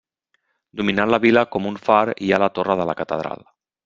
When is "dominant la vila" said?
0.79-1.43